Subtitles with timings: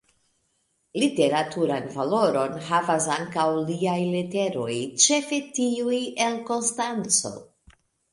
[1.01, 4.71] Literaturan valoron havas ankaŭ liaj leteroj,
[5.05, 7.33] ĉefe tiuj el Konstanco.